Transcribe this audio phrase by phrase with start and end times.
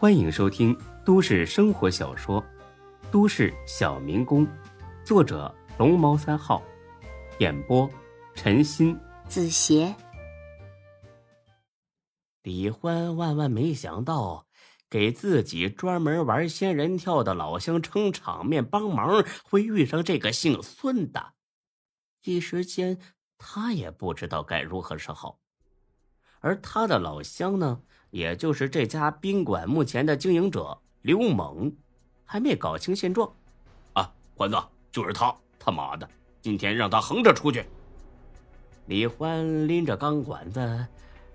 [0.00, 0.74] 欢迎收听
[1.04, 2.42] 都市生活小说
[3.10, 4.46] 《都市小民工》，
[5.04, 6.62] 作者龙猫三号，
[7.38, 7.86] 演播
[8.34, 9.94] 陈鑫、子邪。
[12.42, 14.46] 李欢万万没想到，
[14.88, 21.34] 给自己专门玩仙人跳的老乡撑场面帮忙，会遇上这个姓孙的。
[22.24, 22.98] 一时间，
[23.36, 25.40] 他也不知道该如何是好。
[26.42, 31.72] 而他的老乡呢，也就是这家宾馆目前的经营者刘猛，
[32.24, 33.32] 还没搞清现状。
[33.92, 34.56] 啊，欢子，
[34.90, 35.34] 就是他！
[35.58, 36.08] 他妈的，
[36.40, 37.64] 今天让他横着出去！
[38.86, 40.86] 李欢拎着钢管子，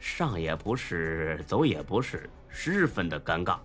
[0.00, 3.58] 上也不是，走也不是，十分的尴尬。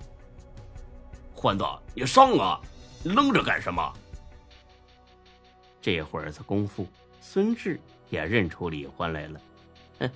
[1.34, 2.59] 欢子，你上啊！
[3.04, 3.94] 愣着干什么？
[5.81, 6.86] 这会儿子功夫，
[7.20, 9.42] 孙志也认出李欢来了。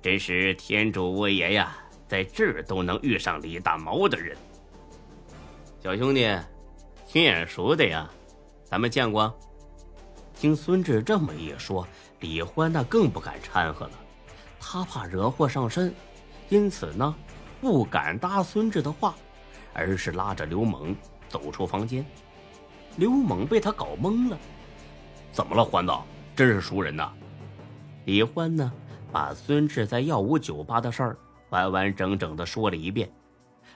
[0.00, 1.76] 真是天助我也呀，
[2.06, 4.36] 在这儿都能遇上李大毛的人。
[5.82, 6.28] 小兄弟，
[7.06, 8.08] 挺眼熟的呀，
[8.64, 9.36] 咱们见过。
[10.34, 11.86] 听孙志这么一说，
[12.20, 13.92] 李欢那更不敢掺和了，
[14.60, 15.92] 他怕惹祸上身，
[16.48, 17.14] 因此呢，
[17.60, 19.16] 不敢搭孙志的话，
[19.74, 20.94] 而是拉着刘猛
[21.28, 22.06] 走出房间。
[22.96, 24.38] 刘猛被他搞懵了，
[25.32, 25.92] 怎么了，欢子？
[26.36, 27.12] 真是熟人呐。
[28.04, 28.72] 李欢呢？
[29.10, 31.18] 把孙志在耀武酒吧的事儿
[31.50, 33.10] 完完整整的说了一遍，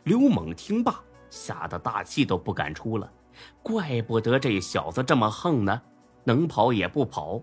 [0.04, 3.10] 刘猛听罢，吓得大气都不敢出了。
[3.62, 5.80] 怪不得这小子这么横呢，
[6.22, 7.40] 能跑也不跑，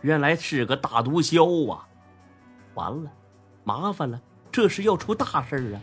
[0.00, 1.86] 原来是个大毒枭啊！
[2.74, 3.12] 完了，
[3.62, 5.80] 麻烦了，这是要出大事儿啊！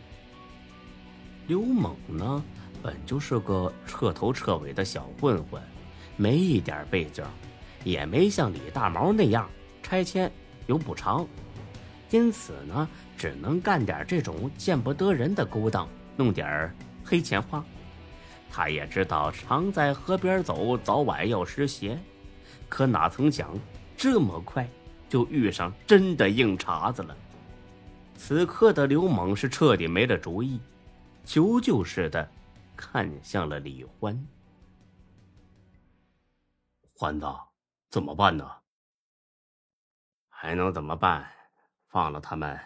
[1.47, 2.43] 刘猛呢，
[2.83, 5.61] 本就是个彻头彻尾的小混混，
[6.17, 7.23] 没一点背景，
[7.85, 9.49] 也没像李大毛那样
[9.81, 10.29] 拆迁
[10.67, 11.25] 有补偿。
[12.15, 15.85] 因此呢，只能干点这种见不得人的勾当，
[16.15, 17.61] 弄点黑钱花。
[18.49, 21.99] 他也知道常在河边走，早晚要湿鞋，
[22.69, 23.49] 可哪曾想
[23.97, 24.65] 这么快
[25.09, 27.13] 就遇上真的硬茬子了。
[28.15, 30.61] 此刻的刘猛是彻底没了主意，
[31.25, 32.25] 求救似的
[32.77, 34.25] 看向了李欢。
[36.93, 37.27] 欢子，
[37.89, 38.49] 怎么办呢？
[40.29, 41.29] 还能怎么办？
[41.95, 42.59] 放了他们，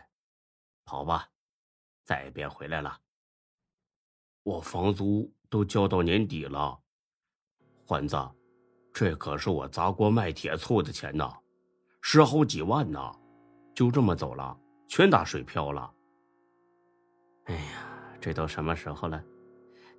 [0.86, 1.30] 跑吧，
[2.04, 3.00] 再也别回来了。
[4.42, 6.82] 我房租都交到年底了，
[7.86, 8.18] 欢子，
[8.92, 11.32] 这可是我砸锅卖铁凑的钱呐，
[12.02, 13.16] 十好几万呐，
[13.76, 15.94] 就这么走了，全打水漂了。
[17.46, 19.24] 哎呀，这都什么时候了，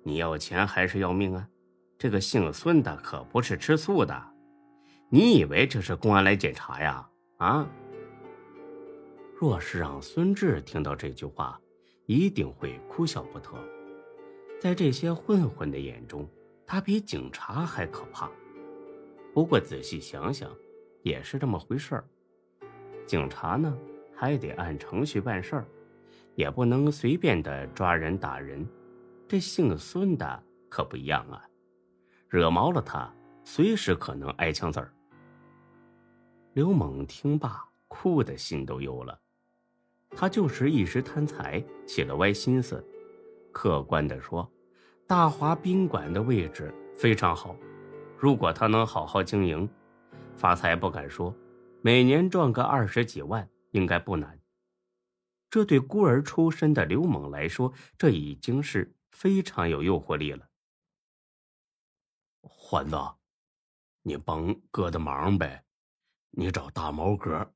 [0.03, 1.47] 你要钱还是要命啊？
[1.97, 4.33] 这个姓孙的可不是吃素的，
[5.09, 7.09] 你以为这是公安来检查呀？
[7.37, 7.65] 啊？
[9.41, 11.59] 若是让孙志听到这句话，
[12.05, 13.49] 一定会哭笑不得。
[14.59, 16.29] 在这些混混的眼中，
[16.63, 18.29] 他比警察还可怕。
[19.33, 20.55] 不过仔细想想，
[21.01, 22.03] 也是这么回事儿。
[23.07, 23.75] 警察呢，
[24.15, 25.65] 还得按程序办事儿，
[26.35, 28.63] 也不能随便的抓人打人。
[29.27, 31.43] 这姓孙的可不一样啊，
[32.29, 33.11] 惹毛了他，
[33.43, 34.93] 随时可能挨枪子儿。
[36.53, 39.19] 刘猛听罢，哭的心都有了。
[40.11, 42.85] 他就是一时贪财，起了歪心思。
[43.51, 44.49] 客观的说，
[45.07, 47.55] 大华宾馆的位置非常好，
[48.17, 49.69] 如果他能好好经营，
[50.35, 51.35] 发财不敢说，
[51.81, 54.39] 每年赚个二十几万应该不难。
[55.49, 60.47] 这对孤儿出身的刘猛来说，这已经是非常有诱惑力了。
[62.41, 62.97] 欢子，
[64.03, 65.65] 你帮哥的忙呗，
[66.29, 67.53] 你找大毛哥。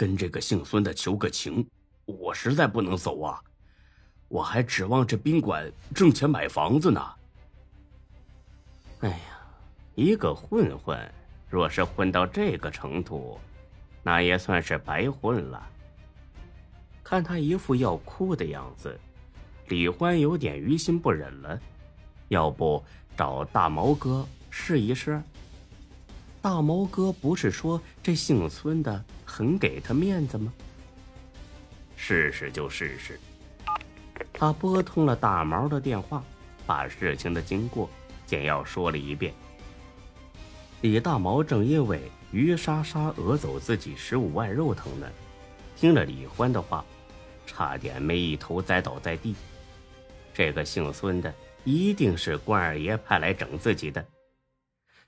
[0.00, 1.68] 跟这个姓孙的求个情，
[2.06, 3.38] 我实在不能走啊！
[4.28, 7.06] 我还指望这宾馆挣钱买房子呢。
[9.00, 9.18] 哎呀，
[9.94, 10.98] 一个混混，
[11.50, 13.38] 若是混到这个程度，
[14.02, 15.68] 那也算是白混了。
[17.04, 18.98] 看他一副要哭的样子，
[19.68, 21.60] 李欢有点于心不忍了。
[22.28, 22.82] 要不
[23.18, 25.22] 找大毛哥试一试？
[26.40, 30.52] 大毛哥不是说这姓孙的很给他面子吗？
[31.94, 33.20] 试试就试试。
[34.32, 36.24] 他拨通了大毛的电话，
[36.66, 37.88] 把事情的经过
[38.26, 39.32] 简要说了一遍。
[40.80, 42.00] 李大毛正因为
[42.32, 45.06] 于莎莎讹走自己十五万肉疼呢，
[45.76, 46.84] 听了李欢的话，
[47.46, 49.36] 差点没一头栽倒在地。
[50.34, 51.32] 这个姓孙的
[51.64, 54.04] 一定是关二爷派来整自己的。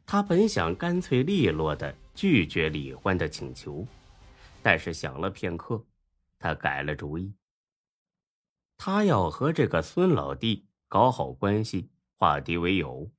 [0.04, 3.86] 他本想干脆利落的拒绝李欢的请求，
[4.62, 5.86] 但是想了片刻，
[6.38, 7.34] 他改了主意。
[8.76, 13.12] 他要和这个孙老弟搞好关系，化敌为友。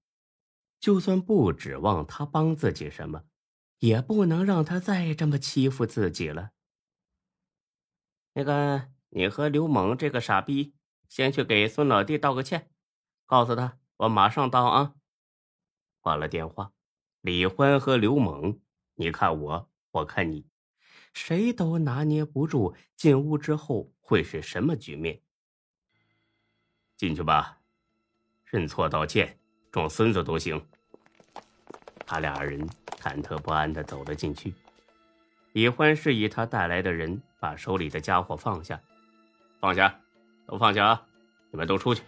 [0.80, 3.24] 就算不指望他帮自己什么，
[3.80, 6.52] 也不能让他再这么欺负自己了。
[8.34, 10.76] 那个，你和刘猛这个傻逼，
[11.08, 12.70] 先去给孙老弟道个歉，
[13.26, 14.96] 告诉他我马上到啊。
[16.02, 16.74] 挂了电话，
[17.22, 18.60] 李欢和刘猛，
[18.96, 20.46] 你看我，我看你，
[21.14, 25.20] 谁都拿捏不住进屋之后会是什么局面。
[26.98, 27.58] 进去吧，
[28.46, 29.38] 认错道歉，
[29.72, 30.62] 装孙子都行。
[32.06, 32.68] 他俩人
[33.00, 34.54] 忐忑不安的走了进去。
[35.54, 38.80] 李欢示意他带来的人把手里的家伙放下，
[39.60, 40.00] 放下，
[40.48, 41.06] 都放下啊！
[41.52, 42.02] 你们都出去。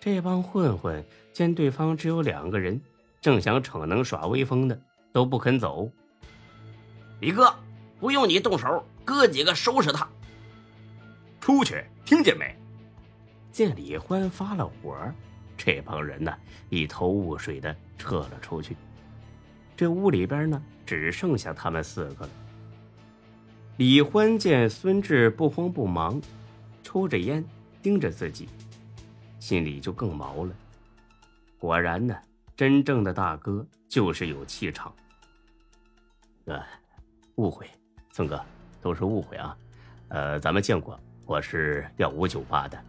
[0.00, 2.80] 这帮混混见对方只有两个人，
[3.20, 4.80] 正想逞能耍威风的，
[5.12, 5.90] 都不肯走。
[7.20, 7.54] 李哥，
[7.98, 10.06] 不用你动手，哥几个收拾他。
[11.40, 12.54] 出去，听见没？
[13.52, 14.96] 见李欢发了火，
[15.56, 16.36] 这帮人呢
[16.68, 18.76] 一头雾水的撤了出去。
[19.76, 22.30] 这屋里边呢只剩下他们四个了。
[23.78, 26.20] 李欢见孙志不慌不忙，
[26.82, 27.44] 抽着烟，
[27.82, 28.48] 盯着自己。
[29.38, 30.54] 心里就更毛了。
[31.58, 32.14] 果然呢，
[32.56, 34.94] 真正的大哥就是有气场。
[36.46, 36.62] 呃，
[37.36, 37.66] 误会，
[38.12, 38.42] 孙哥，
[38.80, 39.56] 都是误会啊。
[40.08, 42.82] 呃，咱们见过，我是耀武酒吧的。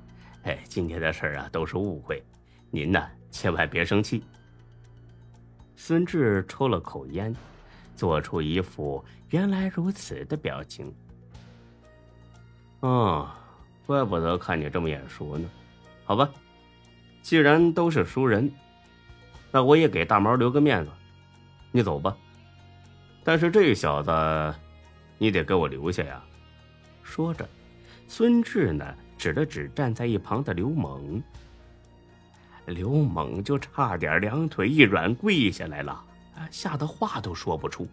[0.43, 2.23] 哎，今天的事儿啊，都是误会，
[2.71, 4.23] 您呢千万别生气。
[5.75, 7.35] 孙志抽了口烟，
[7.93, 10.93] 做出一副原来如此的表情。
[12.79, 13.29] 哦，
[13.85, 15.49] 怪不得看你这么眼熟呢。
[16.05, 16.29] 好吧。
[17.21, 18.49] 既然都是熟人，
[19.51, 20.91] 那我也给大毛留个面子，
[21.73, 22.15] 你走吧。
[23.27, 24.55] 但是这小子，
[25.17, 26.23] 你得给我留下呀。
[27.03, 27.45] 说着，
[28.07, 31.21] 孙志呢指了指站在一旁的刘猛。
[32.67, 36.01] 刘猛就差点两腿一软跪下来了，
[36.49, 37.85] 吓得话都说不出。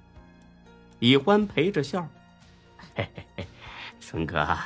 [1.01, 2.09] 李欢陪着笑
[2.95, 3.47] ：“嘿嘿嘿，
[3.99, 4.57] 孙哥，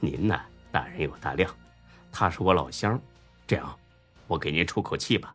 [0.00, 0.40] 您呢
[0.72, 1.54] 大人有大量，
[2.10, 2.98] 他是我老乡，
[3.46, 3.78] 这样。”
[4.26, 5.34] 我给您出口气吧。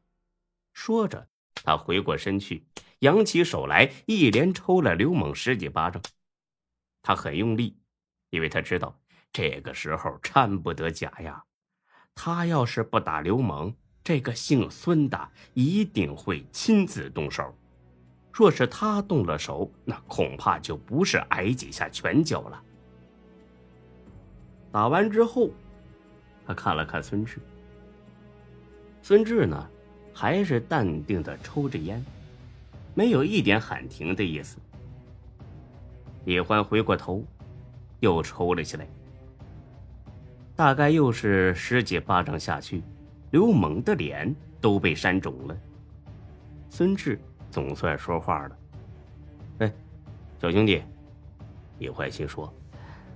[0.74, 2.66] 说着，他回过身去，
[3.04, 6.02] 扬起手来，一连抽了刘猛十几巴掌。
[7.02, 7.78] 他很用力，
[8.30, 8.98] 因为他知道
[9.34, 11.44] 这个时候掺不得假呀。
[12.16, 17.54] 他要是不打刘猛，这个姓孙的一定会亲自动手。
[18.32, 22.64] 若是他动了手，那恐怕就不是挨几下拳脚了。
[24.72, 25.50] 打完之后，
[26.48, 27.38] 他看了看孙志。
[29.02, 29.70] 孙志呢，
[30.14, 32.04] 还是淡定的抽着烟，
[32.94, 34.58] 没有一点喊停的意思。
[36.26, 37.24] 李欢回过头，
[38.00, 38.88] 又抽了起来。
[40.56, 42.84] 大概又是十几巴掌下去，
[43.32, 45.58] 刘猛的脸都被扇肿了。
[46.70, 47.20] 孙志
[47.50, 48.58] 总算说话了
[49.60, 49.74] ：“哎，
[50.40, 50.82] 小兄弟。”
[51.80, 52.54] 李欢心说：“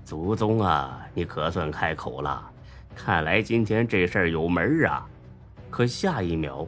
[0.03, 2.51] 祖宗啊，你可算开口了，
[2.95, 5.07] 看来今天这事儿有门啊。”
[5.69, 6.65] 可下一秒，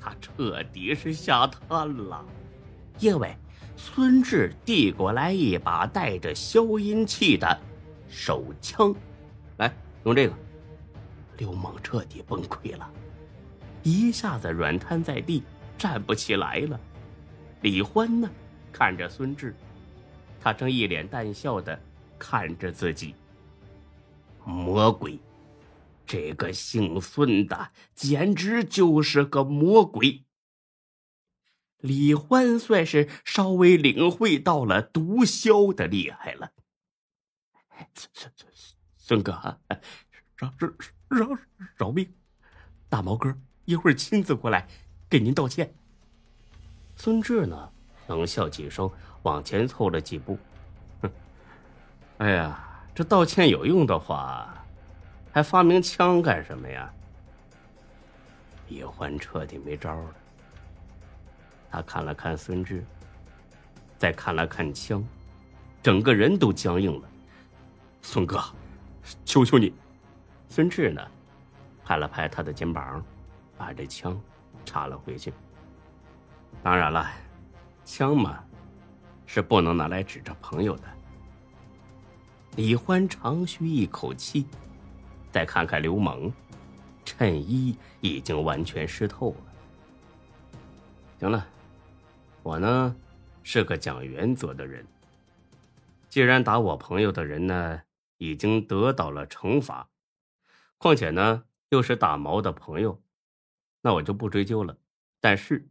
[0.00, 2.24] 他彻底是吓瘫了，
[2.98, 3.36] 因为
[3.76, 7.58] 孙志递过来一把带着消音器的
[8.08, 8.94] 手枪，
[9.56, 9.72] 来
[10.04, 10.34] 用这个。
[11.36, 12.90] 刘猛彻底崩溃了，
[13.82, 15.42] 一下子软瘫在地，
[15.76, 16.80] 站不起来了。
[17.60, 18.28] 李欢呢，
[18.72, 19.54] 看着孙志，
[20.40, 21.78] 他正一脸淡笑的
[22.18, 23.14] 看着自己，
[24.44, 25.18] 魔鬼。
[26.08, 30.24] 这个姓孙的简直就是个魔鬼。
[31.76, 36.52] 李欢算是稍微领会到了毒枭的厉害了。
[37.94, 38.52] 孙孙孙
[38.96, 39.32] 孙哥，
[40.36, 40.68] 饶饶
[41.08, 41.38] 饶
[41.76, 42.10] 饶命！
[42.88, 44.66] 大毛哥一会儿亲自过来
[45.10, 45.74] 给您道歉。
[46.96, 47.70] 孙志呢，
[48.06, 48.90] 冷笑几声，
[49.22, 50.38] 往前凑了几步。
[51.02, 51.12] 哼，
[52.16, 54.54] 哎呀，这道歉有用的话。
[55.38, 56.92] 还发明枪干什么呀？
[58.66, 60.14] 叶欢彻底没招了。
[61.70, 62.84] 他看了看孙志，
[63.96, 65.00] 再看了看枪，
[65.80, 67.08] 整个人都僵硬了。
[68.02, 68.42] 孙哥，
[69.24, 69.72] 求求你！
[70.48, 71.00] 孙志呢，
[71.84, 73.00] 拍了拍他的肩膀，
[73.56, 74.20] 把这枪
[74.64, 75.32] 插了回去。
[76.64, 77.08] 当然了，
[77.84, 78.42] 枪嘛，
[79.24, 80.82] 是不能拿来指着朋友的。
[82.56, 84.44] 李欢长吁一口气。
[85.38, 86.32] 再看看刘猛，
[87.04, 90.56] 衬衣已经完全湿透了。
[91.20, 91.46] 行了，
[92.42, 92.96] 我呢
[93.44, 94.84] 是个讲原则的人。
[96.08, 97.80] 既然打我朋友的人呢
[98.16, 99.88] 已经得到了惩罚，
[100.76, 103.00] 况且呢，又是打毛的朋友，
[103.82, 104.76] 那我就不追究了。
[105.20, 105.70] 但是，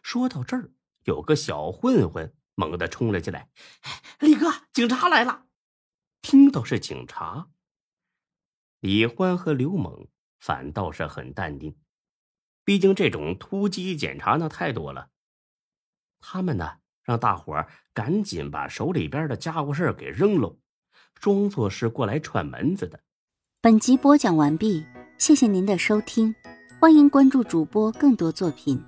[0.00, 0.70] 说到这儿，
[1.02, 3.48] 有个小混混猛地冲了进来
[4.20, 5.46] ：“李哥，警察来了！”
[6.22, 7.48] 听到是警察，
[8.82, 10.08] 李欢和刘猛
[10.40, 11.76] 反倒是很淡定，
[12.64, 15.10] 毕竟这种突击检查那太多了。
[16.18, 20.58] 他们呢，让大伙儿赶紧把手里边的家伙事给扔喽，
[21.14, 22.98] 装作是过来串门子的。
[23.60, 24.84] 本集播讲完毕，
[25.16, 26.34] 谢谢您的收听，
[26.80, 28.82] 欢迎关注主播更多作品。